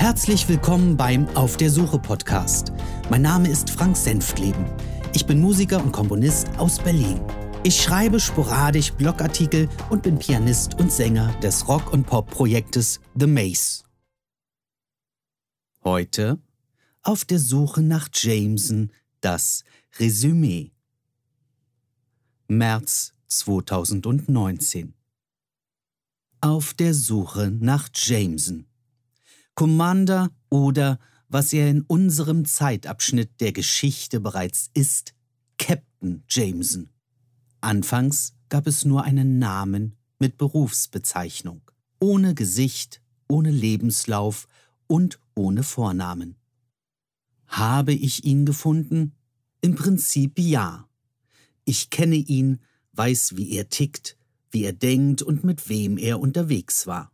Herzlich 0.00 0.48
willkommen 0.48 0.96
beim 0.96 1.28
Auf 1.36 1.58
der 1.58 1.68
Suche 1.68 1.98
Podcast. 1.98 2.72
Mein 3.10 3.20
Name 3.20 3.50
ist 3.50 3.68
Frank 3.68 3.94
Senftleben. 3.94 4.64
Ich 5.12 5.26
bin 5.26 5.42
Musiker 5.42 5.84
und 5.84 5.92
Komponist 5.92 6.48
aus 6.56 6.78
Berlin. 6.78 7.20
Ich 7.64 7.82
schreibe 7.82 8.18
sporadisch 8.18 8.92
Blogartikel 8.94 9.68
und 9.90 10.02
bin 10.02 10.18
Pianist 10.18 10.80
und 10.80 10.90
Sänger 10.90 11.30
des 11.42 11.68
Rock- 11.68 11.92
und 11.92 12.06
Pop-Projektes 12.06 12.98
The 13.14 13.26
Maze. 13.26 13.84
Heute 15.84 16.38
auf 17.02 17.26
der 17.26 17.38
Suche 17.38 17.82
nach 17.82 18.08
Jameson 18.10 18.92
das 19.20 19.64
Resümee. 19.98 20.72
März 22.48 23.12
2019. 23.26 24.94
Auf 26.40 26.72
der 26.72 26.94
Suche 26.94 27.50
nach 27.50 27.90
Jameson. 27.94 28.64
Commander 29.60 30.30
oder, 30.48 30.98
was 31.28 31.52
er 31.52 31.68
in 31.68 31.82
unserem 31.82 32.46
Zeitabschnitt 32.46 33.42
der 33.42 33.52
Geschichte 33.52 34.18
bereits 34.18 34.70
ist, 34.72 35.12
Captain 35.58 36.22
Jameson. 36.30 36.88
Anfangs 37.60 38.32
gab 38.48 38.66
es 38.66 38.86
nur 38.86 39.04
einen 39.04 39.38
Namen 39.38 39.96
mit 40.18 40.38
Berufsbezeichnung, 40.38 41.60
ohne 41.98 42.34
Gesicht, 42.34 43.02
ohne 43.28 43.50
Lebenslauf 43.50 44.48
und 44.86 45.20
ohne 45.34 45.62
Vornamen. 45.62 46.36
Habe 47.46 47.92
ich 47.92 48.24
ihn 48.24 48.46
gefunden? 48.46 49.12
Im 49.60 49.74
Prinzip 49.74 50.38
ja. 50.38 50.88
Ich 51.66 51.90
kenne 51.90 52.16
ihn, 52.16 52.60
weiß, 52.92 53.36
wie 53.36 53.50
er 53.50 53.68
tickt, 53.68 54.16
wie 54.50 54.64
er 54.64 54.72
denkt 54.72 55.20
und 55.20 55.44
mit 55.44 55.68
wem 55.68 55.98
er 55.98 56.18
unterwegs 56.18 56.86
war. 56.86 57.12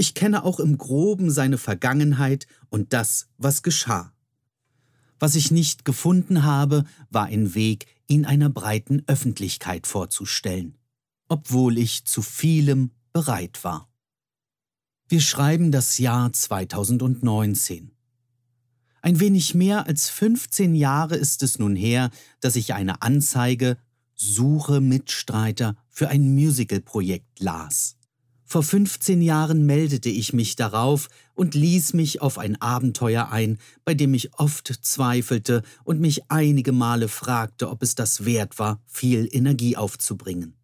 Ich 0.00 0.14
kenne 0.14 0.44
auch 0.44 0.60
im 0.60 0.78
groben 0.78 1.30
seine 1.30 1.58
Vergangenheit 1.58 2.46
und 2.70 2.94
das, 2.94 3.28
was 3.36 3.62
geschah. 3.62 4.14
Was 5.18 5.34
ich 5.34 5.50
nicht 5.50 5.84
gefunden 5.84 6.42
habe, 6.42 6.86
war 7.10 7.26
ein 7.26 7.54
Weg, 7.54 7.84
ihn 8.06 8.24
einer 8.24 8.48
breiten 8.48 9.02
Öffentlichkeit 9.08 9.86
vorzustellen, 9.86 10.78
obwohl 11.28 11.76
ich 11.76 12.06
zu 12.06 12.22
vielem 12.22 12.92
bereit 13.12 13.62
war. 13.62 13.90
Wir 15.06 15.20
schreiben 15.20 15.70
das 15.70 15.98
Jahr 15.98 16.32
2019. 16.32 17.90
Ein 19.02 19.20
wenig 19.20 19.54
mehr 19.54 19.86
als 19.86 20.08
15 20.08 20.74
Jahre 20.74 21.16
ist 21.16 21.42
es 21.42 21.58
nun 21.58 21.76
her, 21.76 22.08
dass 22.40 22.56
ich 22.56 22.72
eine 22.72 23.02
Anzeige 23.02 23.76
Suche 24.14 24.80
Mitstreiter 24.80 25.76
für 25.90 26.08
ein 26.08 26.34
Musical-Projekt 26.34 27.40
las. 27.40 27.99
Vor 28.52 28.64
15 28.64 29.22
Jahren 29.22 29.64
meldete 29.64 30.08
ich 30.08 30.32
mich 30.32 30.56
darauf 30.56 31.08
und 31.36 31.54
ließ 31.54 31.92
mich 31.92 32.20
auf 32.20 32.36
ein 32.36 32.60
Abenteuer 32.60 33.30
ein, 33.30 33.58
bei 33.84 33.94
dem 33.94 34.12
ich 34.12 34.34
oft 34.40 34.66
zweifelte 34.82 35.62
und 35.84 36.00
mich 36.00 36.28
einige 36.32 36.72
Male 36.72 37.06
fragte, 37.06 37.70
ob 37.70 37.80
es 37.80 37.94
das 37.94 38.24
wert 38.24 38.58
war, 38.58 38.82
viel 38.88 39.28
Energie 39.30 39.76
aufzubringen. 39.76 40.56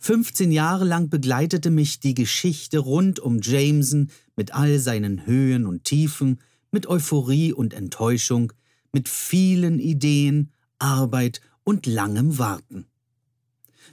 15 0.00 0.52
Jahre 0.52 0.84
lang 0.84 1.08
begleitete 1.08 1.70
mich 1.70 2.00
die 2.00 2.12
Geschichte 2.12 2.80
rund 2.80 3.18
um 3.18 3.40
Jameson 3.40 4.10
mit 4.36 4.52
all 4.52 4.78
seinen 4.78 5.24
Höhen 5.24 5.64
und 5.64 5.84
Tiefen, 5.84 6.38
mit 6.70 6.86
Euphorie 6.86 7.54
und 7.54 7.72
Enttäuschung, 7.72 8.52
mit 8.92 9.08
vielen 9.08 9.78
Ideen, 9.78 10.50
Arbeit 10.78 11.40
und 11.64 11.86
langem 11.86 12.36
Warten. 12.36 12.89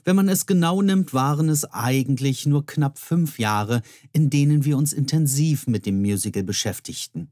Wenn 0.03 0.15
man 0.15 0.29
es 0.29 0.45
genau 0.45 0.81
nimmt, 0.81 1.13
waren 1.13 1.49
es 1.49 1.65
eigentlich 1.65 2.45
nur 2.45 2.65
knapp 2.65 2.99
fünf 2.99 3.39
Jahre, 3.39 3.81
in 4.13 4.29
denen 4.29 4.65
wir 4.65 4.77
uns 4.77 4.93
intensiv 4.93 5.67
mit 5.67 5.85
dem 5.85 6.01
Musical 6.01 6.43
beschäftigten. 6.43 7.31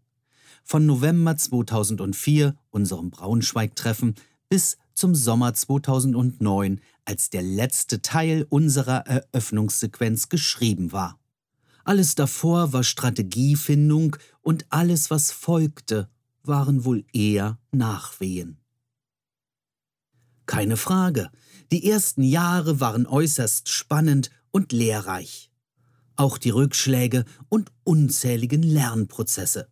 Von 0.63 0.85
November 0.85 1.37
2004, 1.37 2.55
unserem 2.71 3.11
Braunschweig-Treffen, 3.11 4.15
bis 4.49 4.77
zum 4.93 5.13
Sommer 5.13 5.53
2009, 5.53 6.81
als 7.05 7.29
der 7.29 7.43
letzte 7.43 8.01
Teil 8.01 8.45
unserer 8.49 9.05
Eröffnungssequenz 9.05 10.29
geschrieben 10.29 10.91
war. 10.91 11.19
Alles 11.83 12.15
davor 12.15 12.73
war 12.73 12.83
Strategiefindung 12.83 14.15
und 14.41 14.65
alles, 14.69 15.11
was 15.11 15.31
folgte, 15.31 16.09
waren 16.41 16.83
wohl 16.83 17.05
eher 17.13 17.59
Nachwehen. 17.71 18.57
Keine 20.45 20.77
Frage, 20.77 21.29
die 21.71 21.89
ersten 21.89 22.23
Jahre 22.23 22.79
waren 22.79 23.07
äußerst 23.07 23.69
spannend 23.69 24.29
und 24.51 24.71
lehrreich. 24.71 25.51
Auch 26.15 26.37
die 26.37 26.51
Rückschläge 26.51 27.25
und 27.49 27.71
unzähligen 27.83 28.63
Lernprozesse. 28.63 29.67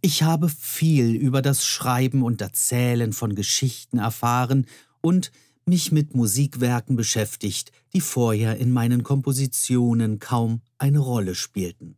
Ich 0.00 0.22
habe 0.22 0.48
viel 0.48 1.14
über 1.14 1.42
das 1.42 1.64
Schreiben 1.64 2.22
und 2.22 2.40
Erzählen 2.40 3.12
von 3.12 3.34
Geschichten 3.34 3.98
erfahren 3.98 4.66
und 5.00 5.32
mich 5.66 5.92
mit 5.92 6.14
Musikwerken 6.14 6.96
beschäftigt, 6.96 7.72
die 7.92 8.00
vorher 8.00 8.58
in 8.58 8.72
meinen 8.72 9.02
Kompositionen 9.02 10.18
kaum 10.18 10.62
eine 10.78 11.00
Rolle 11.00 11.34
spielten. 11.34 11.96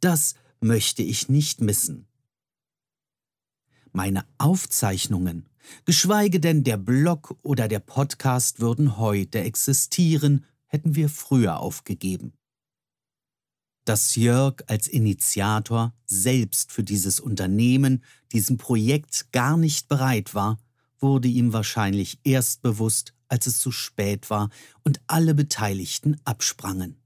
Das 0.00 0.34
möchte 0.60 1.02
ich 1.02 1.28
nicht 1.28 1.60
missen. 1.60 2.07
Meine 3.92 4.24
Aufzeichnungen 4.38 5.48
Geschweige 5.84 6.40
denn 6.40 6.64
der 6.64 6.76
Blog 6.76 7.36
oder 7.42 7.68
der 7.68 7.80
Podcast 7.80 8.60
würden 8.60 8.98
heute 8.98 9.40
existieren, 9.40 10.44
hätten 10.66 10.94
wir 10.94 11.08
früher 11.08 11.60
aufgegeben. 11.60 12.32
Dass 13.84 14.16
Jörg 14.16 14.62
als 14.66 14.86
Initiator 14.86 15.94
selbst 16.04 16.72
für 16.72 16.84
dieses 16.84 17.20
Unternehmen, 17.20 18.04
diesem 18.32 18.58
Projekt 18.58 19.32
gar 19.32 19.56
nicht 19.56 19.88
bereit 19.88 20.34
war, 20.34 20.58
wurde 21.00 21.28
ihm 21.28 21.52
wahrscheinlich 21.52 22.20
erst 22.24 22.60
bewusst, 22.60 23.14
als 23.28 23.46
es 23.46 23.60
zu 23.60 23.70
spät 23.70 24.30
war 24.30 24.50
und 24.84 25.00
alle 25.06 25.34
Beteiligten 25.34 26.20
absprangen. 26.24 26.96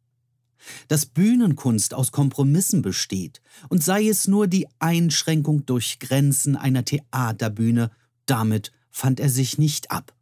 Dass 0.88 1.06
Bühnenkunst 1.06 1.94
aus 1.94 2.12
Kompromissen 2.12 2.82
besteht 2.82 3.40
und 3.68 3.82
sei 3.82 4.08
es 4.08 4.28
nur 4.28 4.46
die 4.46 4.68
Einschränkung 4.78 5.66
durch 5.66 5.98
Grenzen 5.98 6.56
einer 6.56 6.84
Theaterbühne 6.84 7.90
damit 8.26 8.72
fand 8.90 9.20
er 9.20 9.28
sich 9.28 9.58
nicht 9.58 9.90
ab. 9.90 10.14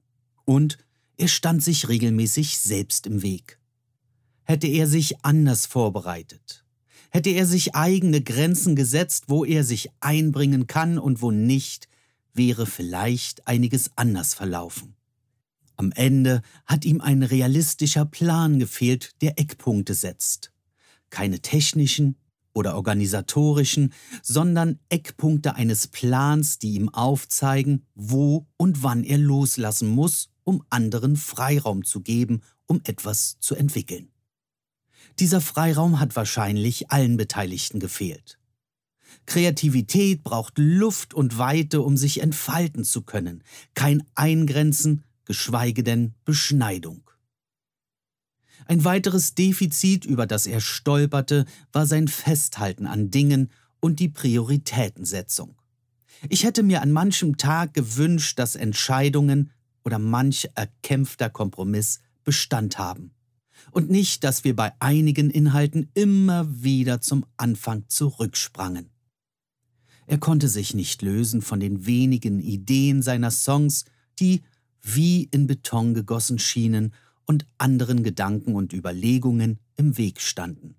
Und 0.45 0.79
er 1.17 1.29
stand 1.29 1.63
sich 1.63 1.89
regelmäßig 1.89 2.59
selbst 2.59 3.07
im 3.07 3.23
Weg. 3.23 3.59
Hätte 4.43 4.67
er 4.67 4.87
sich 4.87 5.25
anders 5.25 5.67
vorbereitet, 5.67 6.65
hätte 7.11 7.31
er 7.31 7.47
sich 7.47 7.75
eigene 7.75 8.21
Grenzen 8.21 8.75
gesetzt, 8.75 9.25
wo 9.29 9.45
er 9.45 9.65
sich 9.65 9.91
einbringen 10.01 10.67
kann 10.67 10.99
und 10.99 11.23
wo 11.23 11.31
nicht, 11.31 11.89
wäre 12.33 12.67
vielleicht 12.67 13.47
einiges 13.47 13.91
anders 13.97 14.35
verlaufen. 14.35 14.97
Am 15.81 15.93
Ende 15.93 16.43
hat 16.67 16.85
ihm 16.85 17.01
ein 17.01 17.23
realistischer 17.23 18.05
Plan 18.05 18.59
gefehlt, 18.59 19.13
der 19.23 19.39
Eckpunkte 19.39 19.95
setzt. 19.95 20.53
Keine 21.09 21.41
technischen, 21.41 22.17
oder 22.53 22.75
organisatorischen, 22.75 23.95
sondern 24.23 24.79
Eckpunkte 24.91 25.55
eines 25.55 25.87
Plans, 25.87 26.59
die 26.59 26.73
ihm 26.73 26.91
aufzeigen, 26.91 27.87
wo 27.95 28.47
und 28.59 28.83
wann 28.83 29.05
er 29.05 29.17
loslassen 29.17 29.89
muss, 29.89 30.29
um 30.45 30.63
anderen 30.69 31.17
Freiraum 31.17 31.83
zu 31.83 32.03
geben, 32.03 32.43
um 32.67 32.83
etwas 32.85 33.39
zu 33.41 33.55
entwickeln. 33.55 34.11
Dieser 35.19 35.41
Freiraum 35.41 35.99
hat 35.99 36.15
wahrscheinlich 36.15 36.91
allen 36.91 37.17
Beteiligten 37.17 37.81
gefehlt. 37.81 38.39
Kreativität 39.25 40.25
braucht 40.25 40.59
Luft 40.59 41.15
und 41.15 41.39
Weite, 41.39 41.81
um 41.81 41.97
sich 41.97 42.21
entfalten 42.21 42.85
zu 42.85 43.01
können, 43.01 43.43
kein 43.73 44.03
Eingrenzen, 44.15 45.05
geschweige 45.31 45.85
denn 45.85 46.13
Beschneidung. 46.25 47.09
Ein 48.67 48.85
weiteres 48.85 49.37
Defizit, 49.37 50.05
über 50.05 50.27
das 50.27 50.45
er 50.45 50.61
stolperte, 50.61 51.45
war 51.71 51.87
sein 51.87 52.09
Festhalten 52.09 52.85
an 52.85 53.13
Dingen 53.13 53.53
und 53.79 54.01
die 54.01 54.09
Prioritätensetzung. 54.09 55.55
Ich 56.29 56.43
hätte 56.43 56.65
mir 56.65 56.83
an 56.83 56.91
manchem 56.91 57.37
Tag 57.37 57.75
gewünscht, 57.75 58.41
dass 58.41 58.57
Entscheidungen 58.57 59.53
oder 59.85 60.01
manch 60.01 60.49
erkämpfter 60.57 61.31
Kompromiss 61.31 62.01
Bestand 62.25 62.77
haben. 62.77 63.13
Und 63.71 63.89
nicht, 63.89 64.25
dass 64.25 64.43
wir 64.43 64.57
bei 64.57 64.73
einigen 64.81 65.31
Inhalten 65.31 65.93
immer 65.95 66.45
wieder 66.61 67.01
zum 67.01 67.25
Anfang 67.37 67.85
zurücksprangen. 67.87 68.91
Er 70.09 70.19
konnte 70.19 70.49
sich 70.49 70.75
nicht 70.75 71.03
lösen 71.03 71.41
von 71.41 71.61
den 71.61 71.87
wenigen 71.87 72.41
Ideen 72.41 73.01
seiner 73.01 73.31
Songs, 73.31 73.85
die 74.19 74.43
wie 74.83 75.25
in 75.25 75.47
Beton 75.47 75.95
gegossen 75.95 76.39
schienen 76.39 76.93
und 77.27 77.47
anderen 77.59 78.03
Gedanken 78.03 78.55
und 78.55 78.73
Überlegungen 78.73 79.59
im 79.77 79.97
Weg 79.97 80.21
standen. 80.21 80.75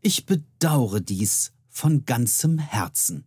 Ich 0.00 0.26
bedaure 0.26 1.00
dies 1.02 1.52
von 1.68 2.04
ganzem 2.04 2.58
Herzen, 2.58 3.24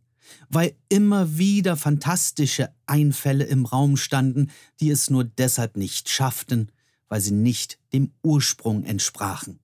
weil 0.50 0.76
immer 0.90 1.38
wieder 1.38 1.76
fantastische 1.76 2.70
Einfälle 2.86 3.44
im 3.44 3.66
Raum 3.66 3.98
standen, 3.98 4.52
die 4.80 4.90
es 4.90 5.10
nur 5.10 5.24
deshalb 5.24 5.78
nicht 5.78 6.10
schafften, 6.10 6.72
weil 7.10 7.22
sie 7.22 7.32
nicht 7.32 7.80
dem 7.94 8.12
Ursprung 8.22 8.84
entsprachen. 8.84 9.60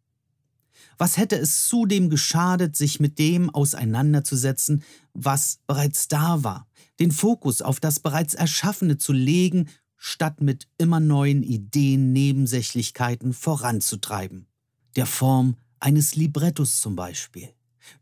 Was 0.98 1.18
hätte 1.18 1.38
es 1.38 1.68
zudem 1.68 2.10
geschadet, 2.10 2.76
sich 2.76 3.00
mit 3.00 3.20
dem 3.20 3.50
auseinanderzusetzen, 3.50 4.84
was 5.14 5.60
bereits 5.68 6.08
da 6.08 6.44
war, 6.44 6.68
den 7.00 7.12
Fokus 7.12 7.62
auf 7.62 7.80
das 7.80 8.00
bereits 8.00 8.34
Erschaffene 8.34 8.98
zu 8.98 9.14
legen, 9.14 9.70
statt 9.98 10.42
mit 10.42 10.68
immer 10.78 11.00
neuen 11.00 11.44
Ideen 11.44 12.12
Nebensächlichkeiten 12.12 13.34
voranzutreiben. 13.34 14.48
Der 14.96 15.06
Form 15.06 15.56
eines 15.80 16.16
Librettos 16.16 16.82
zum 16.82 16.96
Beispiel, 16.96 17.50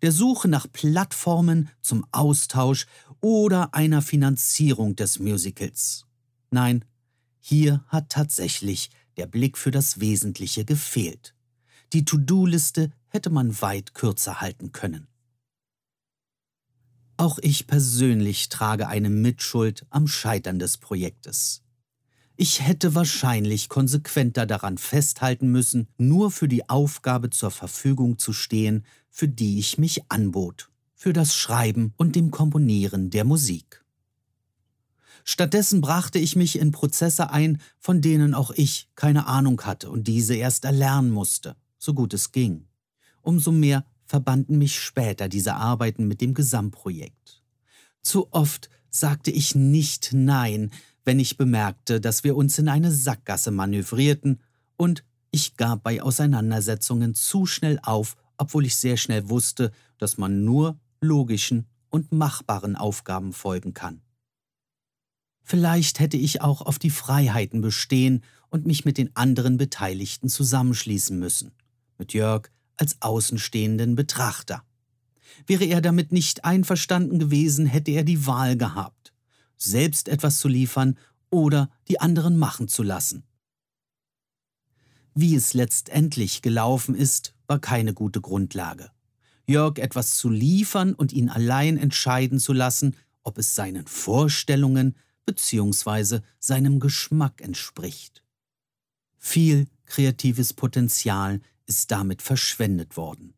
der 0.02 0.12
Suche 0.12 0.48
nach 0.48 0.68
Plattformen 0.72 1.70
zum 1.82 2.06
Austausch 2.12 2.88
oder 3.20 3.74
einer 3.74 4.02
Finanzierung 4.02 4.96
des 4.96 5.20
Musicals. 5.20 6.06
Nein, 6.50 6.86
hier 7.40 7.84
hat 7.88 8.10
tatsächlich 8.10 8.90
der 9.18 9.28
Blick 9.28 9.58
für 9.58 9.72
das 9.72 10.00
Wesentliche 10.00 10.66
gefehlt. 10.66 11.36
Die 11.94 12.06
To-Do-Liste 12.06 12.92
hätte 13.10 13.30
man 13.30 13.62
weit 13.62 13.94
kürzer 13.94 14.40
halten 14.40 14.72
können. 14.72 15.08
Auch 17.18 17.38
ich 17.40 17.68
persönlich 17.68 18.48
trage 18.48 18.88
eine 18.88 19.10
Mitschuld 19.10 19.86
am 19.90 20.08
Scheitern 20.08 20.58
des 20.58 20.78
Projektes. 20.78 21.64
Ich 22.38 22.66
hätte 22.66 22.96
wahrscheinlich 22.96 23.68
konsequenter 23.68 24.46
daran 24.46 24.78
festhalten 24.78 25.52
müssen, 25.52 25.90
nur 25.98 26.32
für 26.32 26.48
die 26.48 26.70
Aufgabe 26.70 27.30
zur 27.30 27.52
Verfügung 27.52 28.18
zu 28.18 28.32
stehen, 28.32 28.86
für 29.10 29.28
die 29.28 29.60
ich 29.60 29.78
mich 29.78 30.10
anbot, 30.10 30.70
für 30.96 31.12
das 31.12 31.36
Schreiben 31.36 31.94
und 31.98 32.16
dem 32.16 32.32
Komponieren 32.32 33.10
der 33.10 33.26
Musik. 33.26 33.84
Stattdessen 35.26 35.82
brachte 35.82 36.20
ich 36.20 36.38
mich 36.38 36.58
in 36.58 36.72
Prozesse 36.72 37.32
ein, 37.32 37.62
von 37.80 38.02
denen 38.02 38.34
auch 38.34 38.52
ich 38.52 38.90
keine 38.96 39.28
Ahnung 39.28 39.62
hatte 39.64 39.92
und 39.92 40.08
diese 40.08 40.36
erst 40.36 40.64
erlernen 40.64 41.12
musste 41.12 41.58
so 41.82 41.94
gut 41.94 42.14
es 42.14 42.32
ging. 42.32 42.68
Umso 43.22 43.52
mehr 43.52 43.86
verbanden 44.06 44.58
mich 44.58 44.80
später 44.80 45.28
diese 45.28 45.56
Arbeiten 45.56 46.08
mit 46.08 46.22
dem 46.22 46.34
Gesamtprojekt. 46.34 47.44
Zu 48.02 48.32
oft 48.32 48.70
sagte 48.90 49.32
ich 49.32 49.56
nicht 49.56 50.12
Nein, 50.14 50.72
wenn 51.04 51.20
ich 51.20 51.38
bemerkte, 51.38 52.00
dass 52.00 52.24
wir 52.24 52.36
uns 52.36 52.58
in 52.60 52.70
eine 52.70 52.92
Sackgasse 52.92 53.52
manövrierten, 53.52 54.40
und 54.78 55.04
ich 55.32 55.58
gab 55.58 55.84
bei 55.84 56.02
Auseinandersetzungen 56.02 57.14
zu 57.14 57.46
schnell 57.46 57.80
auf, 57.84 58.16
obwohl 58.38 58.66
ich 58.66 58.76
sehr 58.76 58.98
schnell 58.98 59.30
wusste, 59.30 59.72
dass 59.98 60.18
man 60.18 60.44
nur 60.44 60.80
logischen 61.00 61.68
und 61.90 62.12
machbaren 62.12 62.76
Aufgaben 62.76 63.32
folgen 63.32 63.74
kann. 63.74 64.02
Vielleicht 65.44 66.00
hätte 66.00 66.18
ich 66.18 66.42
auch 66.42 66.62
auf 66.62 66.80
die 66.80 66.90
Freiheiten 66.90 67.62
bestehen 67.62 68.24
und 68.50 68.66
mich 68.66 68.86
mit 68.86 68.98
den 68.98 69.16
anderen 69.16 69.58
Beteiligten 69.58 70.30
zusammenschließen 70.30 71.18
müssen 71.18 71.52
mit 72.02 72.14
Jörg 72.14 72.50
als 72.78 73.00
außenstehenden 73.00 73.96
Betrachter. 73.96 74.64
Wäre 75.46 75.66
er 75.66 75.82
damit 75.82 76.12
nicht 76.12 76.44
einverstanden 76.44 77.20
gewesen, 77.20 77.68
hätte 77.68 77.92
er 77.92 78.04
die 78.04 78.26
Wahl 78.26 78.58
gehabt, 78.58 79.14
selbst 79.56 80.10
etwas 80.10 80.40
zu 80.40 80.48
liefern 80.48 80.98
oder 81.30 81.70
die 81.88 82.00
anderen 82.00 82.40
machen 82.40 82.68
zu 82.68 82.82
lassen. 82.82 83.24
Wie 85.14 85.36
es 85.36 85.54
letztendlich 85.54 86.42
gelaufen 86.42 86.96
ist, 86.96 87.36
war 87.46 87.60
keine 87.60 87.94
gute 87.94 88.20
Grundlage. 88.20 88.90
Jörg 89.46 89.78
etwas 89.78 90.16
zu 90.16 90.30
liefern 90.30 90.96
und 90.96 91.14
ihn 91.14 91.30
allein 91.30 91.78
entscheiden 91.78 92.40
zu 92.40 92.52
lassen, 92.52 92.96
ob 93.22 93.38
es 93.38 93.54
seinen 93.54 93.86
Vorstellungen 93.86 94.96
bzw. 95.28 96.22
seinem 96.40 96.80
Geschmack 96.80 97.42
entspricht. 97.42 98.24
Viel 99.20 99.68
kreatives 99.86 100.54
Potenzial 100.54 101.42
ist 101.72 101.90
damit 101.90 102.22
verschwendet 102.22 102.98
worden. 102.98 103.34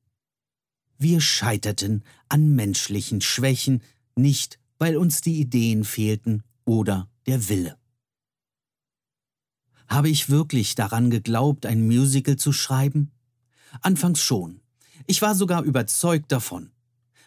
Wir 0.98 1.22
scheiterten 1.22 2.04
an 2.30 2.56
menschlichen 2.56 3.22
Schwächen, 3.22 3.84
nicht 4.16 4.58
weil 4.80 4.98
uns 4.98 5.22
die 5.22 5.40
Ideen 5.40 5.84
fehlten 5.84 6.42
oder 6.66 7.12
der 7.28 7.48
Wille. 7.48 7.78
Habe 9.88 10.10
ich 10.10 10.32
wirklich 10.32 10.74
daran 10.74 11.12
geglaubt, 11.12 11.68
ein 11.68 11.86
Musical 11.86 12.36
zu 12.36 12.52
schreiben? 12.52 13.12
Anfangs 13.82 14.22
schon. 14.22 14.62
Ich 15.06 15.22
war 15.22 15.36
sogar 15.36 15.62
überzeugt 15.62 16.32
davon. 16.32 16.72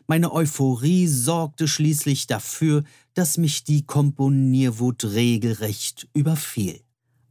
Meine 0.08 0.32
Euphorie 0.32 1.06
sorgte 1.06 1.68
schließlich 1.68 2.26
dafür, 2.26 2.82
dass 3.14 3.38
mich 3.38 3.62
die 3.62 3.86
Komponierwut 3.86 5.04
regelrecht 5.04 6.08
überfiel. 6.14 6.80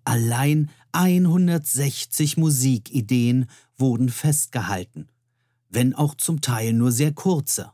Allein 0.05 0.69
160 0.91 2.37
Musikideen 2.37 3.47
wurden 3.75 4.09
festgehalten, 4.09 5.09
wenn 5.69 5.95
auch 5.95 6.15
zum 6.15 6.41
Teil 6.41 6.73
nur 6.73 6.91
sehr 6.91 7.11
kurze. 7.11 7.71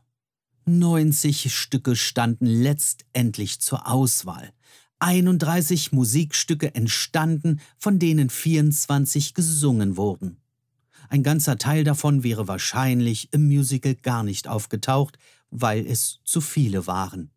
90 0.64 1.54
Stücke 1.54 1.94
standen 1.94 2.46
letztendlich 2.46 3.60
zur 3.60 3.86
Auswahl. 3.86 4.52
31 4.98 5.92
Musikstücke 5.92 6.74
entstanden, 6.74 7.60
von 7.76 7.98
denen 7.98 8.30
24 8.30 9.34
gesungen 9.34 9.96
wurden. 9.96 10.38
Ein 11.08 11.22
ganzer 11.22 11.58
Teil 11.58 11.84
davon 11.84 12.22
wäre 12.22 12.48
wahrscheinlich 12.48 13.32
im 13.32 13.46
Musical 13.46 13.94
gar 13.96 14.22
nicht 14.22 14.48
aufgetaucht, 14.48 15.18
weil 15.50 15.86
es 15.86 16.20
zu 16.24 16.40
viele 16.40 16.86
waren. 16.86 17.30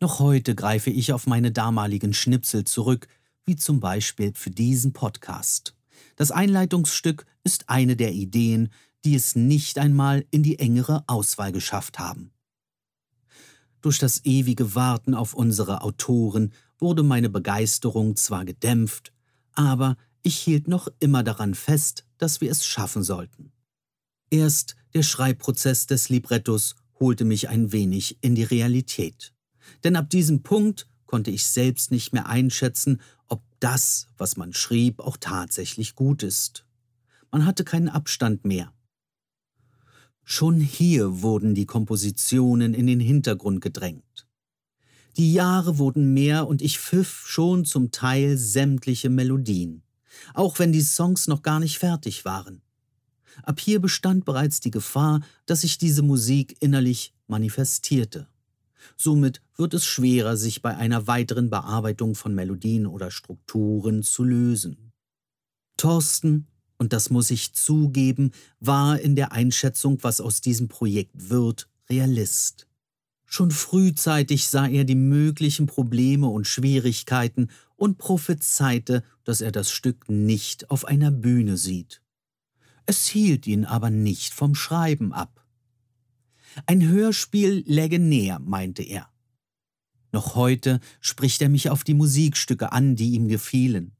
Noch 0.00 0.20
heute 0.20 0.54
greife 0.54 0.90
ich 0.90 1.12
auf 1.12 1.26
meine 1.26 1.50
damaligen 1.50 2.14
Schnipsel 2.14 2.64
zurück, 2.64 3.08
wie 3.46 3.56
zum 3.56 3.80
Beispiel 3.80 4.32
für 4.34 4.50
diesen 4.50 4.92
Podcast. 4.92 5.74
Das 6.16 6.30
Einleitungsstück 6.30 7.26
ist 7.44 7.68
eine 7.68 7.96
der 7.96 8.12
Ideen, 8.12 8.70
die 9.04 9.14
es 9.14 9.34
nicht 9.34 9.78
einmal 9.78 10.26
in 10.30 10.42
die 10.42 10.58
engere 10.58 11.04
Auswahl 11.06 11.52
geschafft 11.52 11.98
haben. 11.98 12.32
Durch 13.80 13.98
das 13.98 14.24
ewige 14.24 14.74
Warten 14.74 15.14
auf 15.14 15.32
unsere 15.32 15.82
Autoren 15.82 16.52
wurde 16.78 17.02
meine 17.02 17.30
Begeisterung 17.30 18.16
zwar 18.16 18.44
gedämpft, 18.44 19.12
aber 19.52 19.96
ich 20.22 20.36
hielt 20.36 20.68
noch 20.68 20.88
immer 20.98 21.22
daran 21.22 21.54
fest, 21.54 22.06
dass 22.18 22.40
wir 22.40 22.50
es 22.50 22.66
schaffen 22.66 23.02
sollten. 23.02 23.52
Erst 24.30 24.76
der 24.94 25.02
Schreibprozess 25.02 25.86
des 25.86 26.08
Librettos 26.08 26.76
holte 26.98 27.24
mich 27.24 27.48
ein 27.48 27.72
wenig 27.72 28.18
in 28.20 28.34
die 28.34 28.44
Realität. 28.44 29.32
Denn 29.82 29.96
ab 29.96 30.10
diesem 30.10 30.42
Punkt 30.42 30.88
konnte 31.06 31.30
ich 31.30 31.46
selbst 31.46 31.90
nicht 31.90 32.12
mehr 32.12 32.26
einschätzen, 32.26 33.00
das, 33.60 34.08
was 34.18 34.36
man 34.36 34.52
schrieb, 34.52 35.00
auch 35.00 35.16
tatsächlich 35.18 35.94
gut 35.94 36.22
ist. 36.22 36.64
Man 37.30 37.46
hatte 37.46 37.64
keinen 37.64 37.88
Abstand 37.88 38.44
mehr. 38.44 38.72
Schon 40.24 40.60
hier 40.60 41.22
wurden 41.22 41.54
die 41.54 41.66
Kompositionen 41.66 42.74
in 42.74 42.86
den 42.86 43.00
Hintergrund 43.00 43.60
gedrängt. 43.60 44.26
Die 45.16 45.32
Jahre 45.32 45.78
wurden 45.78 46.14
mehr 46.14 46.46
und 46.46 46.62
ich 46.62 46.78
pfiff 46.78 47.26
schon 47.26 47.64
zum 47.64 47.90
Teil 47.90 48.36
sämtliche 48.36 49.10
Melodien, 49.10 49.82
auch 50.34 50.58
wenn 50.58 50.72
die 50.72 50.82
Songs 50.82 51.26
noch 51.26 51.42
gar 51.42 51.60
nicht 51.60 51.78
fertig 51.78 52.24
waren. 52.24 52.62
Ab 53.42 53.60
hier 53.60 53.80
bestand 53.80 54.24
bereits 54.24 54.60
die 54.60 54.70
Gefahr, 54.70 55.20
dass 55.46 55.62
sich 55.62 55.78
diese 55.78 56.02
Musik 56.02 56.56
innerlich 56.60 57.12
manifestierte. 57.26 58.28
Somit 58.96 59.40
wird 59.56 59.74
es 59.74 59.84
schwerer, 59.84 60.36
sich 60.36 60.62
bei 60.62 60.76
einer 60.76 61.06
weiteren 61.06 61.50
Bearbeitung 61.50 62.14
von 62.14 62.34
Melodien 62.34 62.86
oder 62.86 63.10
Strukturen 63.10 64.02
zu 64.02 64.24
lösen. 64.24 64.92
Thorsten, 65.76 66.46
und 66.78 66.92
das 66.92 67.10
muss 67.10 67.30
ich 67.30 67.52
zugeben, 67.54 68.32
war 68.58 69.00
in 69.00 69.16
der 69.16 69.32
Einschätzung, 69.32 69.98
was 70.02 70.20
aus 70.20 70.40
diesem 70.40 70.68
Projekt 70.68 71.30
wird, 71.30 71.68
Realist. 71.88 72.66
Schon 73.32 73.50
frühzeitig 73.50 74.48
sah 74.48 74.66
er 74.66 74.84
die 74.84 74.96
möglichen 74.96 75.66
Probleme 75.66 76.26
und 76.26 76.48
Schwierigkeiten 76.48 77.48
und 77.76 77.96
prophezeite, 77.96 79.04
dass 79.24 79.40
er 79.40 79.52
das 79.52 79.70
Stück 79.70 80.08
nicht 80.08 80.70
auf 80.70 80.84
einer 80.84 81.12
Bühne 81.12 81.56
sieht. 81.56 82.02
Es 82.86 83.06
hielt 83.06 83.46
ihn 83.46 83.64
aber 83.64 83.90
nicht 83.90 84.34
vom 84.34 84.56
Schreiben 84.56 85.12
ab. 85.12 85.39
Ein 86.66 86.86
Hörspiel 86.86 87.64
läge 87.66 87.98
näher, 87.98 88.38
meinte 88.38 88.82
er. 88.82 89.08
Noch 90.12 90.34
heute 90.34 90.80
spricht 91.00 91.40
er 91.42 91.48
mich 91.48 91.70
auf 91.70 91.84
die 91.84 91.94
Musikstücke 91.94 92.72
an, 92.72 92.96
die 92.96 93.12
ihm 93.12 93.28
gefielen. 93.28 93.92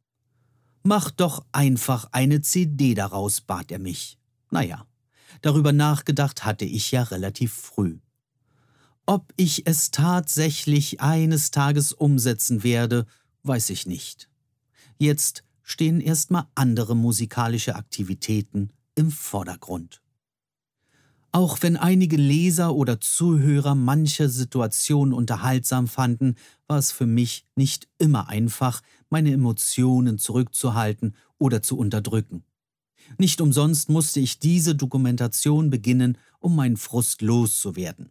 Mach 0.82 1.10
doch 1.10 1.44
einfach 1.52 2.08
eine 2.12 2.40
CD 2.40 2.94
daraus, 2.94 3.40
bat 3.40 3.70
er 3.70 3.78
mich. 3.78 4.18
Naja, 4.50 4.86
darüber 5.42 5.72
nachgedacht 5.72 6.44
hatte 6.44 6.64
ich 6.64 6.90
ja 6.90 7.02
relativ 7.04 7.52
früh. 7.52 7.98
Ob 9.06 9.32
ich 9.36 9.66
es 9.66 9.90
tatsächlich 9.90 11.00
eines 11.00 11.50
Tages 11.50 11.92
umsetzen 11.92 12.62
werde, 12.62 13.06
weiß 13.42 13.70
ich 13.70 13.86
nicht. 13.86 14.28
Jetzt 14.98 15.44
stehen 15.62 16.00
erstmal 16.00 16.46
andere 16.54 16.96
musikalische 16.96 17.76
Aktivitäten 17.76 18.70
im 18.94 19.10
Vordergrund. 19.10 20.02
Auch 21.32 21.58
wenn 21.60 21.76
einige 21.76 22.16
Leser 22.16 22.74
oder 22.74 23.00
Zuhörer 23.00 23.76
manche 23.76 24.28
Situation 24.28 25.12
unterhaltsam 25.12 25.86
fanden, 25.86 26.34
war 26.66 26.78
es 26.78 26.90
für 26.90 27.06
mich 27.06 27.46
nicht 27.54 27.88
immer 27.98 28.28
einfach, 28.28 28.82
meine 29.10 29.32
Emotionen 29.32 30.18
zurückzuhalten 30.18 31.14
oder 31.38 31.62
zu 31.62 31.78
unterdrücken. 31.78 32.44
Nicht 33.16 33.40
umsonst 33.40 33.88
musste 33.90 34.18
ich 34.18 34.40
diese 34.40 34.74
Dokumentation 34.74 35.70
beginnen, 35.70 36.18
um 36.40 36.56
meinen 36.56 36.76
Frust 36.76 37.22
loszuwerden. 37.22 38.10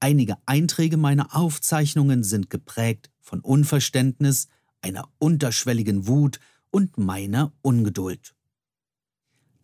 Einige 0.00 0.36
Einträge 0.46 0.96
meiner 0.96 1.36
Aufzeichnungen 1.36 2.24
sind 2.24 2.50
geprägt 2.50 3.10
von 3.20 3.40
Unverständnis, 3.40 4.48
einer 4.82 5.08
unterschwelligen 5.18 6.06
Wut 6.06 6.40
und 6.70 6.98
meiner 6.98 7.52
Ungeduld. 7.62 8.34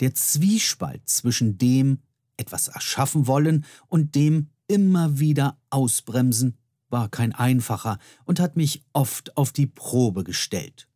Der 0.00 0.14
Zwiespalt 0.14 1.08
zwischen 1.08 1.56
dem 1.58 2.00
etwas 2.36 2.68
erschaffen 2.68 3.26
wollen 3.26 3.64
und 3.88 4.14
dem 4.14 4.50
immer 4.68 5.18
wieder 5.18 5.58
ausbremsen 5.70 6.56
war 6.88 7.08
kein 7.08 7.32
einfacher 7.32 7.98
und 8.24 8.40
hat 8.40 8.56
mich 8.56 8.84
oft 8.92 9.36
auf 9.36 9.52
die 9.52 9.66
Probe 9.66 10.24
gestellt. 10.24 10.88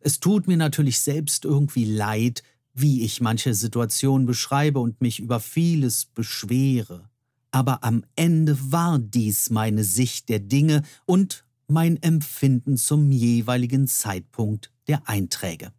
Es 0.00 0.20
tut 0.20 0.46
mir 0.46 0.56
natürlich 0.56 1.00
selbst 1.00 1.44
irgendwie 1.44 1.84
leid, 1.84 2.42
wie 2.74 3.02
ich 3.02 3.20
manche 3.20 3.54
Situationen 3.54 4.26
beschreibe 4.26 4.78
und 4.80 5.00
mich 5.00 5.20
über 5.20 5.40
vieles 5.40 6.06
beschwere. 6.06 7.08
Aber 7.50 7.82
am 7.82 8.04
Ende 8.14 8.58
war 8.70 8.98
dies 8.98 9.50
meine 9.50 9.84
Sicht 9.84 10.28
der 10.28 10.38
Dinge 10.38 10.82
und 11.06 11.44
mein 11.66 12.00
Empfinden 12.02 12.76
zum 12.76 13.10
jeweiligen 13.10 13.88
Zeitpunkt 13.88 14.70
der 14.86 15.08
Einträge. 15.08 15.72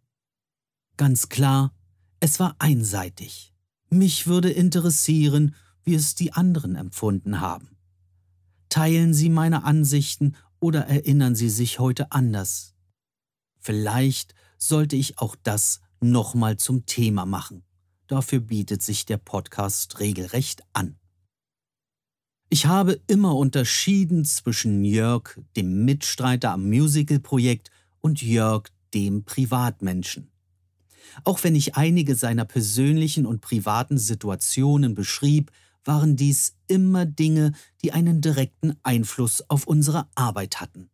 Ganz 0.96 1.28
klar, 1.28 1.72
es 2.20 2.38
war 2.38 2.56
einseitig. 2.58 3.54
Mich 3.90 4.28
würde 4.28 4.50
interessieren, 4.50 5.56
wie 5.82 5.94
es 5.94 6.14
die 6.14 6.32
anderen 6.32 6.76
empfunden 6.76 7.40
haben. 7.40 7.76
Teilen 8.68 9.12
Sie 9.14 9.28
meine 9.28 9.64
Ansichten 9.64 10.36
oder 10.60 10.86
erinnern 10.86 11.34
Sie 11.34 11.50
sich 11.50 11.80
heute 11.80 12.12
anders? 12.12 12.76
Vielleicht 13.58 14.34
sollte 14.58 14.94
ich 14.94 15.18
auch 15.18 15.34
das 15.42 15.80
nochmal 16.00 16.56
zum 16.56 16.86
Thema 16.86 17.26
machen. 17.26 17.64
Dafür 18.06 18.40
bietet 18.40 18.82
sich 18.82 19.06
der 19.06 19.18
Podcast 19.18 19.98
regelrecht 19.98 20.62
an. 20.72 20.96
Ich 22.48 22.66
habe 22.66 23.00
immer 23.06 23.36
unterschieden 23.36 24.24
zwischen 24.24 24.84
Jörg, 24.84 25.38
dem 25.56 25.84
Mitstreiter 25.84 26.52
am 26.52 26.68
Musical-Projekt, 26.68 27.70
und 28.00 28.22
Jörg, 28.22 28.68
dem 28.94 29.24
Privatmenschen. 29.24 30.29
Auch 31.24 31.42
wenn 31.42 31.54
ich 31.54 31.76
einige 31.76 32.14
seiner 32.14 32.44
persönlichen 32.44 33.26
und 33.26 33.40
privaten 33.40 33.98
Situationen 33.98 34.94
beschrieb, 34.94 35.50
waren 35.84 36.16
dies 36.16 36.56
immer 36.66 37.06
Dinge, 37.06 37.52
die 37.82 37.92
einen 37.92 38.20
direkten 38.20 38.76
Einfluss 38.82 39.42
auf 39.48 39.66
unsere 39.66 40.08
Arbeit 40.14 40.60
hatten. 40.60 40.90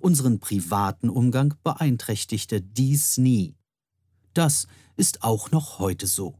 Unseren 0.00 0.38
privaten 0.38 1.08
Umgang 1.08 1.54
beeinträchtigte 1.62 2.60
dies 2.60 3.16
nie. 3.16 3.54
Das 4.34 4.66
ist 4.96 5.22
auch 5.22 5.50
noch 5.50 5.78
heute 5.78 6.06
so. 6.06 6.38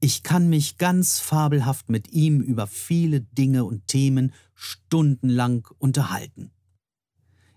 Ich 0.00 0.22
kann 0.22 0.48
mich 0.48 0.78
ganz 0.78 1.18
fabelhaft 1.18 1.88
mit 1.88 2.12
ihm 2.12 2.40
über 2.40 2.66
viele 2.66 3.20
Dinge 3.20 3.64
und 3.64 3.86
Themen 3.86 4.32
stundenlang 4.54 5.66
unterhalten. 5.78 6.50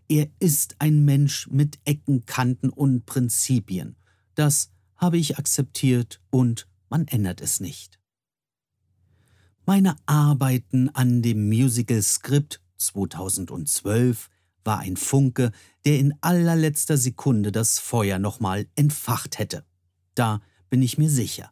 Er 0.07 0.27
ist 0.39 0.75
ein 0.79 1.05
Mensch 1.05 1.47
mit 1.49 1.79
Ecken, 1.85 2.25
Kanten 2.25 2.69
und 2.69 3.05
Prinzipien. 3.05 3.95
Das 4.39 4.71
habe 4.95 5.17
ich 5.17 5.37
akzeptiert 5.37 6.21
und 6.29 6.65
man 6.87 7.09
ändert 7.09 7.41
es 7.41 7.59
nicht. 7.59 7.99
Meine 9.65 9.97
Arbeiten 10.05 10.87
an 10.87 11.21
dem 11.21 11.49
Musical 11.49 12.01
Skript 12.01 12.61
2012 12.77 14.29
war 14.63 14.79
ein 14.79 14.95
Funke, 14.95 15.51
der 15.83 15.99
in 15.99 16.13
allerletzter 16.21 16.95
Sekunde 16.95 17.51
das 17.51 17.79
Feuer 17.79 18.17
nochmal 18.17 18.67
entfacht 18.75 19.39
hätte. 19.39 19.65
Da 20.15 20.41
bin 20.69 20.81
ich 20.81 20.97
mir 20.97 21.09
sicher. 21.09 21.51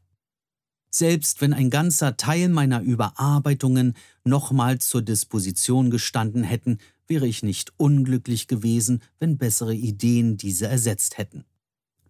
Selbst 0.89 1.41
wenn 1.41 1.51
ein 1.51 1.69
ganzer 1.69 2.15
Teil 2.15 2.47
meiner 2.47 2.79
Überarbeitungen 2.79 3.95
nochmal 4.23 4.79
zur 4.79 5.01
Disposition 5.01 5.91
gestanden 5.91 6.45
hätten, 6.45 6.77
wäre 7.05 7.27
ich 7.27 7.43
nicht 7.43 7.73
unglücklich 7.75 8.47
gewesen, 8.47 9.01
wenn 9.19 9.37
bessere 9.37 9.75
Ideen 9.75 10.37
diese 10.37 10.67
ersetzt 10.67 11.17
hätten. 11.17 11.43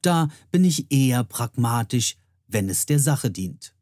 Da 0.07 0.29
bin 0.51 0.63
ich 0.63 0.89
eher 0.89 1.25
pragmatisch, 1.25 2.15
wenn 2.47 2.69
es 2.69 2.85
der 2.85 2.97
Sache 2.97 3.29
dient. 3.29 3.75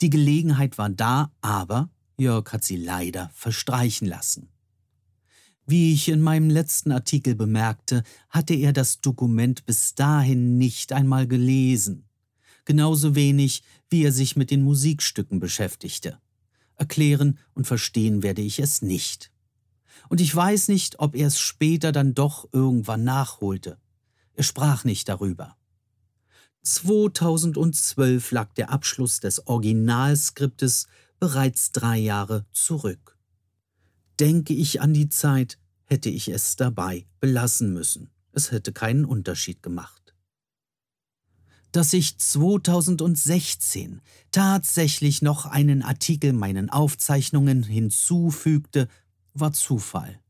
Die 0.00 0.10
Gelegenheit 0.10 0.76
war 0.76 0.90
da, 0.90 1.30
aber 1.40 1.88
Jörg 2.18 2.52
hat 2.52 2.64
sie 2.64 2.76
leider 2.76 3.30
verstreichen 3.32 4.08
lassen. 4.08 4.48
Wie 5.64 5.92
ich 5.92 6.08
in 6.08 6.20
meinem 6.20 6.50
letzten 6.50 6.90
Artikel 6.90 7.36
bemerkte, 7.36 8.02
hatte 8.28 8.54
er 8.54 8.72
das 8.72 9.02
Dokument 9.02 9.64
bis 9.64 9.94
dahin 9.94 10.58
nicht 10.58 10.92
einmal 10.92 11.28
gelesen. 11.28 12.08
Genauso 12.64 13.14
wenig, 13.14 13.62
wie 13.88 14.02
er 14.02 14.10
sich 14.10 14.34
mit 14.34 14.50
den 14.50 14.64
Musikstücken 14.64 15.38
beschäftigte. 15.38 16.18
Erklären 16.74 17.38
und 17.54 17.68
verstehen 17.68 18.24
werde 18.24 18.42
ich 18.42 18.58
es 18.58 18.82
nicht. 18.82 19.30
Und 20.08 20.20
ich 20.20 20.34
weiß 20.34 20.66
nicht, 20.66 20.98
ob 20.98 21.14
er 21.14 21.28
es 21.28 21.38
später 21.38 21.92
dann 21.92 22.14
doch 22.14 22.48
irgendwann 22.50 23.04
nachholte. 23.04 23.78
Er 24.34 24.44
sprach 24.44 24.84
nicht 24.84 25.08
darüber. 25.08 25.56
2012 26.62 28.30
lag 28.30 28.52
der 28.54 28.70
Abschluss 28.70 29.20
des 29.20 29.46
Originalskriptes 29.46 30.86
bereits 31.18 31.72
drei 31.72 31.98
Jahre 31.98 32.46
zurück. 32.52 33.18
Denke 34.20 34.54
ich 34.54 34.80
an 34.80 34.94
die 34.94 35.08
Zeit, 35.08 35.58
hätte 35.84 36.08
ich 36.08 36.28
es 36.28 36.56
dabei 36.56 37.06
belassen 37.20 37.72
müssen. 37.72 38.10
Es 38.32 38.50
hätte 38.50 38.72
keinen 38.72 39.04
Unterschied 39.04 39.62
gemacht. 39.62 40.14
Dass 41.72 41.92
ich 41.92 42.18
2016 42.18 44.00
tatsächlich 44.30 45.22
noch 45.22 45.46
einen 45.46 45.82
Artikel 45.82 46.32
meinen 46.32 46.70
Aufzeichnungen 46.70 47.62
hinzufügte, 47.62 48.88
war 49.34 49.52
Zufall. 49.52 50.20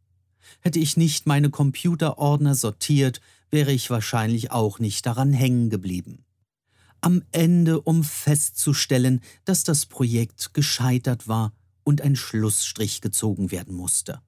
Hätte 0.61 0.79
ich 0.79 0.97
nicht 0.97 1.27
meine 1.27 1.51
Computerordner 1.51 2.55
sortiert, 2.55 3.21
wäre 3.53 3.71
ich 3.71 3.91
wahrscheinlich 3.91 4.51
auch 4.51 4.81
nicht 4.81 5.07
daran 5.07 5.33
hängen 5.33 5.71
geblieben. 5.71 6.25
Am 7.01 7.23
Ende, 7.31 7.81
um 7.81 8.03
festzustellen, 8.03 9.21
dass 9.45 9.63
das 9.63 9.87
Projekt 9.87 10.55
gescheitert 10.55 11.29
war, 11.29 11.53
und 11.85 12.01
ein 12.01 12.17
Schlussstrich 12.17 13.01
gezogen 13.01 13.51
werden 13.51 13.75
musste. 13.75 14.21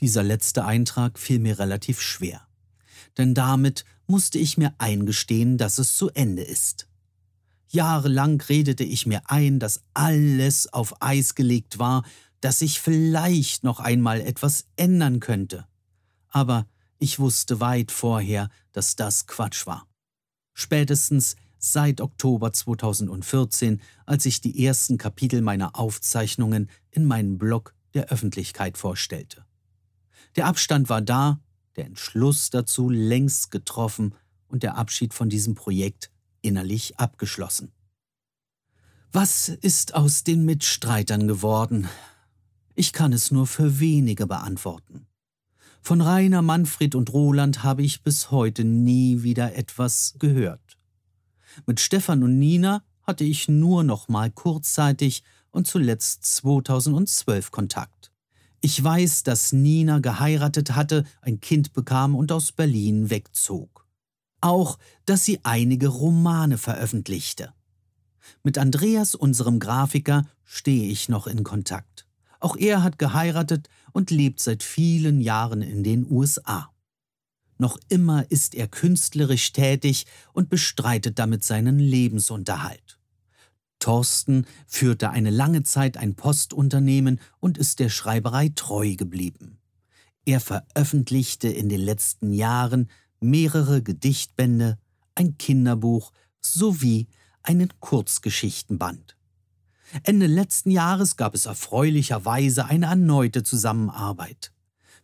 Dieser 0.00 0.22
letzte 0.22 0.64
Eintrag 0.64 1.18
fiel 1.18 1.38
mir 1.38 1.58
relativ 1.58 2.00
schwer, 2.00 2.46
denn 3.18 3.34
damit 3.34 3.84
musste 4.06 4.38
ich 4.38 4.56
mir 4.56 4.74
eingestehen, 4.78 5.58
dass 5.58 5.78
es 5.78 5.96
zu 5.96 6.08
Ende 6.10 6.42
ist. 6.42 6.88
Jahrelang 7.68 8.40
redete 8.40 8.82
ich 8.82 9.06
mir 9.06 9.22
ein, 9.26 9.58
dass 9.60 9.82
alles 9.94 10.72
auf 10.72 11.02
Eis 11.02 11.34
gelegt 11.34 11.78
war, 11.78 12.04
dass 12.40 12.60
sich 12.60 12.80
vielleicht 12.80 13.62
noch 13.62 13.78
einmal 13.78 14.20
etwas 14.20 14.66
ändern 14.76 15.20
könnte. 15.20 15.66
Aber 16.30 16.66
ich 17.00 17.18
wusste 17.18 17.58
weit 17.60 17.90
vorher, 17.90 18.50
dass 18.72 18.94
das 18.94 19.26
Quatsch 19.26 19.66
war. 19.66 19.88
Spätestens 20.52 21.34
seit 21.58 22.00
Oktober 22.00 22.52
2014, 22.52 23.80
als 24.06 24.26
ich 24.26 24.40
die 24.40 24.64
ersten 24.64 24.98
Kapitel 24.98 25.40
meiner 25.40 25.78
Aufzeichnungen 25.78 26.70
in 26.90 27.06
meinem 27.06 27.38
Blog 27.38 27.74
der 27.94 28.08
Öffentlichkeit 28.10 28.78
vorstellte. 28.78 29.44
Der 30.36 30.46
Abstand 30.46 30.88
war 30.88 31.00
da, 31.00 31.40
der 31.76 31.86
Entschluss 31.86 32.50
dazu 32.50 32.90
längst 32.90 33.50
getroffen 33.50 34.14
und 34.48 34.62
der 34.62 34.76
Abschied 34.76 35.14
von 35.14 35.30
diesem 35.30 35.54
Projekt 35.54 36.10
innerlich 36.42 36.98
abgeschlossen. 36.98 37.72
Was 39.12 39.48
ist 39.48 39.94
aus 39.94 40.22
den 40.22 40.44
Mitstreitern 40.44 41.26
geworden? 41.26 41.88
Ich 42.74 42.92
kann 42.92 43.12
es 43.12 43.30
nur 43.30 43.46
für 43.46 43.80
wenige 43.80 44.26
beantworten. 44.26 45.06
Von 45.82 46.00
Rainer, 46.00 46.42
Manfred 46.42 46.94
und 46.94 47.12
Roland 47.12 47.64
habe 47.64 47.82
ich 47.82 48.02
bis 48.02 48.30
heute 48.30 48.64
nie 48.64 49.22
wieder 49.22 49.56
etwas 49.56 50.14
gehört. 50.18 50.78
Mit 51.66 51.80
Stefan 51.80 52.22
und 52.22 52.38
Nina 52.38 52.82
hatte 53.02 53.24
ich 53.24 53.48
nur 53.48 53.82
noch 53.82 54.08
mal 54.08 54.30
kurzzeitig 54.30 55.24
und 55.50 55.66
zuletzt 55.66 56.24
2012 56.24 57.50
Kontakt. 57.50 58.12
Ich 58.60 58.82
weiß, 58.82 59.22
dass 59.22 59.52
Nina 59.52 60.00
geheiratet 60.00 60.76
hatte, 60.76 61.04
ein 61.22 61.40
Kind 61.40 61.72
bekam 61.72 62.14
und 62.14 62.30
aus 62.30 62.52
Berlin 62.52 63.08
wegzog. 63.08 63.86
Auch, 64.42 64.78
dass 65.06 65.24
sie 65.24 65.40
einige 65.44 65.88
Romane 65.88 66.58
veröffentlichte. 66.58 67.52
Mit 68.42 68.58
Andreas, 68.58 69.14
unserem 69.14 69.58
Grafiker, 69.58 70.26
stehe 70.44 70.88
ich 70.88 71.08
noch 71.08 71.26
in 71.26 71.42
Kontakt. 71.42 72.06
Auch 72.40 72.56
er 72.56 72.82
hat 72.82 72.98
geheiratet 72.98 73.68
und 73.92 74.10
lebt 74.10 74.40
seit 74.40 74.62
vielen 74.62 75.20
Jahren 75.20 75.62
in 75.62 75.84
den 75.84 76.10
USA. 76.10 76.70
Noch 77.58 77.78
immer 77.90 78.30
ist 78.30 78.54
er 78.54 78.68
künstlerisch 78.68 79.52
tätig 79.52 80.06
und 80.32 80.48
bestreitet 80.48 81.18
damit 81.18 81.44
seinen 81.44 81.78
Lebensunterhalt. 81.78 82.98
Thorsten 83.78 84.46
führte 84.66 85.10
eine 85.10 85.30
lange 85.30 85.62
Zeit 85.62 85.98
ein 85.98 86.14
Postunternehmen 86.14 87.20
und 87.38 87.58
ist 87.58 87.78
der 87.78 87.90
Schreiberei 87.90 88.50
treu 88.54 88.94
geblieben. 88.94 89.58
Er 90.24 90.40
veröffentlichte 90.40 91.48
in 91.48 91.68
den 91.68 91.80
letzten 91.80 92.32
Jahren 92.32 92.90
mehrere 93.20 93.82
Gedichtbände, 93.82 94.78
ein 95.14 95.36
Kinderbuch 95.36 96.12
sowie 96.40 97.08
einen 97.42 97.68
Kurzgeschichtenband. 97.80 99.16
Ende 100.02 100.26
letzten 100.26 100.70
Jahres 100.70 101.16
gab 101.16 101.34
es 101.34 101.46
erfreulicherweise 101.46 102.66
eine 102.66 102.86
erneute 102.86 103.42
Zusammenarbeit. 103.42 104.52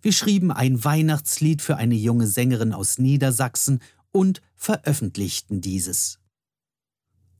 Wir 0.02 0.12
schrieben 0.12 0.52
ein 0.52 0.84
Weihnachtslied 0.84 1.62
für 1.62 1.76
eine 1.76 1.94
junge 1.94 2.26
Sängerin 2.26 2.72
aus 2.72 2.98
Niedersachsen 2.98 3.80
und 4.12 4.40
veröffentlichten 4.54 5.60
dieses. 5.60 6.18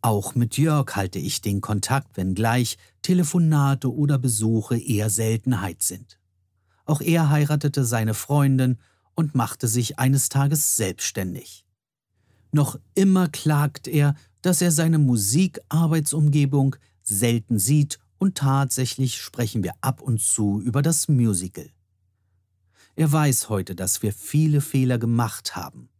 Auch 0.03 0.35
mit 0.35 0.57
Jörg 0.57 0.95
halte 0.95 1.19
ich 1.19 1.41
den 1.41 1.61
Kontakt, 1.61 2.17
wenngleich 2.17 2.77
Telefonate 3.03 3.93
oder 3.93 4.19
Besuche 4.19 4.79
eher 4.79 5.11
Seltenheit 5.11 5.83
sind. 5.83 6.19
Auch 6.85 7.01
er 7.01 7.31
heiratete 7.31 7.85
seine 7.85 8.15
Freundin 8.15 8.79
und 9.15 9.35
machte 9.35 9.67
sich 9.67 9.99
eines 9.99 10.29
Tages 10.29 10.77
selbstständig. 10.77 11.65
Noch 12.53 12.79
immer 12.95 13.29
klagt 13.29 13.89
er, 13.89 14.15
dass 14.43 14.63
er 14.63 14.71
seine 14.71 14.99
Musikarbeitsumgebung 14.99 16.77
selten 17.09 17.59
sieht 17.59 17.99
und 18.19 18.37
tatsächlich 18.37 19.21
sprechen 19.21 19.63
wir 19.63 19.75
ab 19.81 20.01
und 20.01 20.21
zu 20.21 20.61
über 20.61 20.83
das 20.83 21.09
Musical. 21.09 21.71
Er 22.95 23.13
weiß 23.13 23.49
heute, 23.49 23.75
dass 23.75 24.03
wir 24.03 24.13
viele 24.13 24.61
Fehler 24.61 24.99
gemacht 24.99 25.55
haben. 25.55 25.91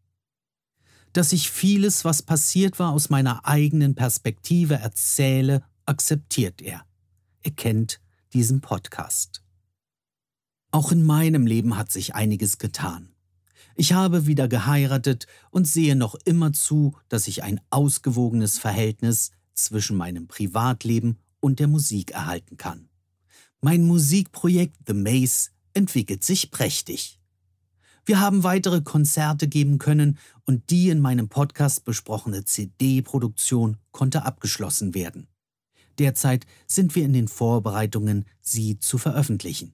Dass 1.13 1.33
ich 1.33 1.51
vieles, 1.51 2.05
was 2.05 2.23
passiert 2.23 2.79
war, 2.79 2.93
aus 2.93 3.11
meiner 3.11 3.47
eigenen 3.47 3.95
Perspektive 3.95 4.75
erzähle, 4.75 5.63
akzeptiert 5.85 6.63
er. 6.63 6.85
Er 7.43 7.51
kennt 7.53 8.01
diesen 8.33 8.61
Podcast. 8.61 9.43
Auch 10.71 10.91
in 10.91 11.05
meinem 11.05 11.47
Leben 11.47 11.77
hat 11.77 11.93
sich 11.93 12.15
einiges 12.15 12.59
getan. 12.59 13.15
Ich 13.77 13.93
habe 13.93 14.27
wieder 14.27 14.49
geheiratet 14.49 15.27
und 15.51 15.69
sehe 15.69 15.97
noch 15.97 16.15
immer 16.25 16.53
zu, 16.53 16.97
dass 17.09 17.29
ich 17.29 17.43
ein 17.43 17.61
ausgewogenes 17.71 18.59
Verhältnis 18.59 19.33
zwischen 19.57 19.97
meinem 19.97 20.29
Privatleben 20.29 21.19
und 21.41 21.59
der 21.59 21.69
Musik 21.69 22.13
erhalten 22.13 22.57
kann. 22.57 22.89
Mein 23.61 23.87
Musikprojekt 23.87 24.77
The 24.87 24.95
Maze 24.95 25.51
entwickelt 25.75 26.23
sich 26.23 26.51
prächtig. 26.51 27.19
Wir 28.05 28.21
haben 28.21 28.45
weitere 28.45 28.83
Konzerte 28.83 29.49
geben 29.49 29.79
können 29.79 30.19
und 30.45 30.71
die 30.71 30.91
in 30.91 31.01
meinem 31.01 31.29
Podcast 31.29 31.85
besprochene 31.85 32.45
CD-Produktion 32.45 33.79
konnte 33.91 34.25
abgeschlossen 34.25 34.95
werden. 34.95 35.27
Derzeit 35.99 36.47
sind 36.69 36.95
wir 36.95 37.05
in 37.05 37.13
den 37.13 37.27
Vorbereitungen, 37.27 38.27
sie 38.41 38.79
zu 38.79 38.99
veröffentlichen. 38.99 39.73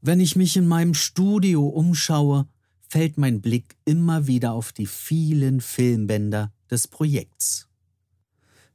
Wenn 0.00 0.20
ich 0.20 0.36
mich 0.36 0.56
in 0.56 0.66
meinem 0.66 0.94
Studio 0.94 1.66
umschaue, 1.66 2.48
fällt 2.88 3.18
mein 3.18 3.40
Blick 3.40 3.76
immer 3.84 4.26
wieder 4.26 4.52
auf 4.52 4.72
die 4.72 4.86
vielen 4.86 5.60
Filmbänder 5.60 6.52
des 6.70 6.88
Projekts. 6.88 7.65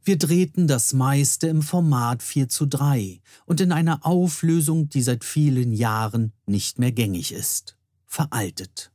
Wir 0.04 0.18
drehten 0.18 0.68
das 0.68 0.94
meiste 0.94 1.48
im 1.48 1.62
Format 1.62 2.24
4 2.24 2.50
zu 2.50 2.66
3 2.66 3.22
und 3.46 3.62
in 3.62 3.72
einer 3.72 4.04
Auflösung, 4.04 4.90
die 4.90 5.04
seit 5.04 5.24
vielen 5.24 5.74
Jahren 5.74 6.34
nicht 6.48 6.80
mehr 6.80 6.92
gängig 6.92 7.32
ist. 7.32 7.78
Veraltet. 8.08 8.92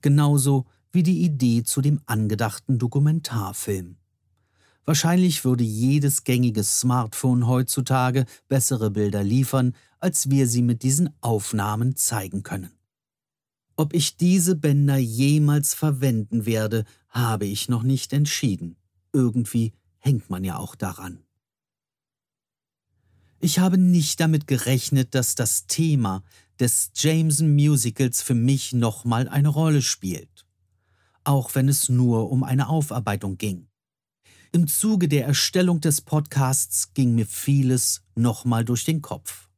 Genauso 0.00 0.66
wie 0.92 1.02
die 1.02 1.24
Idee 1.24 1.64
zu 1.64 1.80
dem 1.80 2.00
angedachten 2.06 2.78
Dokumentarfilm. 2.78 3.96
Wahrscheinlich 4.84 5.44
würde 5.44 5.64
jedes 5.64 6.22
gängige 6.22 6.62
Smartphone 6.62 7.46
heutzutage 7.48 8.24
bessere 8.48 8.90
Bilder 8.90 9.24
liefern, 9.24 9.74
als 9.98 10.30
wir 10.30 10.46
sie 10.46 10.62
mit 10.62 10.84
diesen 10.84 11.10
Aufnahmen 11.20 11.96
zeigen 11.96 12.44
können. 12.44 12.70
Ob 13.76 13.92
ich 13.92 14.16
diese 14.16 14.54
Bänder 14.54 14.96
jemals 14.96 15.74
verwenden 15.74 16.46
werde, 16.46 16.84
habe 17.08 17.46
ich 17.46 17.68
noch 17.68 17.82
nicht 17.82 18.12
entschieden. 18.12 18.76
Irgendwie 19.12 19.72
hängt 20.08 20.30
man 20.30 20.42
ja 20.42 20.56
auch 20.56 20.74
daran. 20.74 21.22
Ich 23.40 23.58
habe 23.58 23.76
nicht 23.76 24.18
damit 24.20 24.46
gerechnet, 24.46 25.14
dass 25.14 25.34
das 25.34 25.66
Thema 25.66 26.24
des 26.58 26.92
Jameson 26.94 27.54
Musicals 27.54 28.22
für 28.22 28.34
mich 28.34 28.72
nochmal 28.72 29.28
eine 29.28 29.48
Rolle 29.48 29.82
spielt, 29.82 30.46
auch 31.24 31.54
wenn 31.54 31.68
es 31.68 31.90
nur 31.90 32.30
um 32.30 32.42
eine 32.42 32.70
Aufarbeitung 32.70 33.36
ging. 33.36 33.68
Im 34.50 34.66
Zuge 34.66 35.08
der 35.08 35.26
Erstellung 35.26 35.82
des 35.82 36.00
Podcasts 36.00 36.94
ging 36.94 37.14
mir 37.14 37.26
vieles 37.26 38.02
nochmal 38.14 38.64
durch 38.64 38.86
den 38.86 39.02
Kopf. 39.02 39.50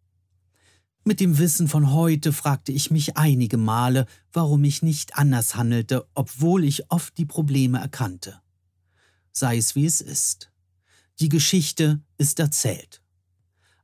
Mit 1.04 1.20
dem 1.20 1.38
Wissen 1.38 1.68
von 1.68 1.92
heute 1.92 2.32
fragte 2.32 2.72
ich 2.72 2.90
mich 2.90 3.16
einige 3.16 3.56
Male, 3.56 4.06
warum 4.32 4.64
ich 4.64 4.82
nicht 4.82 5.16
anders 5.16 5.54
handelte, 5.54 6.08
obwohl 6.14 6.64
ich 6.64 6.90
oft 6.90 7.16
die 7.18 7.24
Probleme 7.24 7.78
erkannte 7.78 8.42
sei 9.40 9.56
es 9.56 9.74
wie 9.74 9.86
es 9.86 10.00
ist. 10.00 10.52
Die 11.18 11.28
Geschichte 11.28 12.00
ist 12.18 12.38
erzählt. 12.38 13.02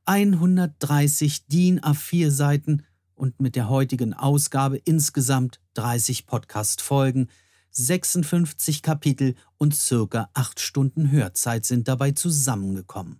130 0.05 1.47
DIN 1.47 1.81
A4 1.81 2.31
Seiten 2.31 2.83
und 3.15 3.41
mit 3.41 3.55
der 3.55 3.67
heutigen 3.67 4.13
Ausgabe 4.13 4.77
insgesamt 4.77 5.59
30 5.73 6.27
Podcast-Folgen, 6.27 7.29
56 7.71 8.81
Kapitel 8.81 9.35
und 9.57 9.75
circa 9.75 10.29
8 10.33 10.59
Stunden 10.59 11.11
Hörzeit 11.11 11.65
sind 11.65 11.87
dabei 11.87 12.11
zusammengekommen. 12.11 13.19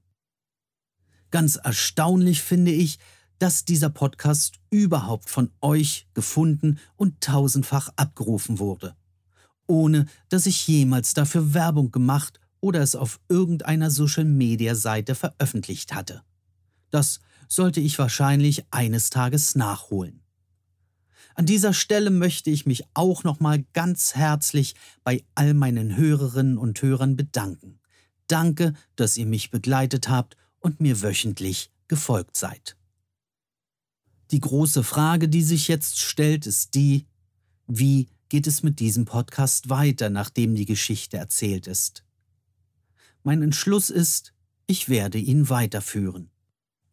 Ganz 1.32 1.58
erstaunlich 1.58 2.42
finde 2.42 2.72
ich, 2.72 3.00
dass 3.40 3.66
dieser 3.66 3.90
Podcast 3.90 4.60
überhaupt 4.70 5.30
von 5.30 5.52
euch 5.62 6.08
gefunden 6.14 6.80
und 6.96 7.20
tausendfach 7.22 7.90
abgerufen 7.98 8.60
wurde 8.60 8.96
ohne 9.68 10.06
dass 10.30 10.46
ich 10.46 10.68
jemals 10.68 11.14
dafür 11.14 11.54
Werbung 11.54 11.92
gemacht 11.92 12.40
oder 12.60 12.82
es 12.82 12.96
auf 12.96 13.20
irgendeiner 13.30 13.92
Social-Media-Seite 13.92 15.16
veröffentlicht 15.16 15.94
hatte. 15.94 16.24
Das 16.90 17.20
sollte 17.48 17.80
ich 17.80 18.00
wahrscheinlich 18.00 18.66
eines 18.72 19.10
Tages 19.10 19.56
nachholen. 19.56 20.22
An 21.36 21.46
dieser 21.46 21.74
Stelle 21.74 22.10
möchte 22.10 22.50
ich 22.50 22.66
mich 22.66 22.84
auch 22.96 23.24
nochmal 23.24 23.64
ganz 23.74 24.16
herzlich 24.16 24.74
bei 25.04 25.24
all 25.36 25.54
meinen 25.54 25.96
Hörerinnen 25.96 26.58
und 26.58 26.82
Hörern 26.82 27.16
bedanken. 27.16 27.80
Danke, 28.26 28.74
dass 28.96 29.18
ihr 29.18 29.28
mich 29.28 29.52
begleitet 29.52 30.10
habt 30.10 30.36
und 30.60 30.82
mir 30.82 31.02
wöchentlich 31.02 31.72
gefolgt 31.88 32.36
seid. 32.36 32.76
Die 34.32 34.42
große 34.42 34.84
Frage, 34.84 35.30
die 35.30 35.44
sich 35.44 35.68
jetzt 35.68 36.00
stellt, 36.00 36.48
ist 36.48 36.74
die, 36.74 37.06
wie 37.68 38.10
geht 38.30 38.48
es 38.48 38.64
mit 38.64 38.80
diesem 38.80 39.06
Podcast 39.06 39.70
weiter, 39.70 40.10
nachdem 40.10 40.56
die 40.56 40.66
Geschichte 40.66 41.18
erzählt 41.18 41.68
ist. 41.68 42.04
Mein 43.24 43.42
Entschluss 43.42 43.90
ist, 43.90 44.34
ich 44.68 44.90
werde 44.90 45.18
ihn 45.18 45.50
weiterführen. 45.50 46.30